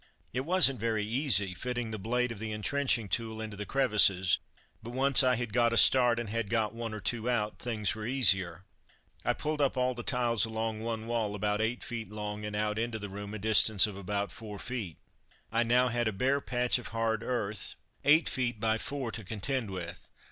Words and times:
It 0.33 0.45
wasn't 0.47 0.79
very 0.79 1.05
easy, 1.05 1.53
fitting 1.53 1.91
the 1.91 1.99
blade 1.99 2.31
of 2.31 2.39
the 2.39 2.51
entrenching 2.51 3.07
tool 3.07 3.39
into 3.39 3.55
the 3.55 3.67
crevices, 3.67 4.39
but 4.81 4.95
once 4.95 5.21
I 5.21 5.35
had 5.35 5.53
got 5.53 5.73
a 5.73 5.77
start 5.77 6.19
and 6.19 6.27
had 6.27 6.49
got 6.49 6.73
one 6.73 6.91
or 6.91 6.99
two 6.99 7.29
out, 7.29 7.59
things 7.59 7.93
were 7.93 8.07
easier. 8.07 8.63
I 9.23 9.33
pulled 9.35 9.61
up 9.61 9.77
all 9.77 9.93
the 9.93 10.01
tiles 10.01 10.43
along 10.43 10.79
one 10.79 11.05
wall 11.05 11.35
about 11.35 11.61
eight 11.61 11.83
feet 11.83 12.09
long 12.09 12.43
and 12.45 12.55
out 12.55 12.79
into 12.79 12.97
the 12.97 13.09
room 13.09 13.35
a 13.35 13.37
distance 13.37 13.85
of 13.85 13.95
about 13.95 14.31
four 14.31 14.57
feet. 14.57 14.97
I 15.51 15.61
now 15.61 15.89
had 15.89 16.07
a 16.07 16.11
bare 16.11 16.41
patch 16.41 16.79
of 16.79 16.87
hard 16.87 17.21
earth 17.21 17.75
eight 18.03 18.27
feet 18.27 18.59
by 18.59 18.79
four 18.79 19.11
to 19.11 19.23
contend 19.23 19.69
with. 19.69 20.09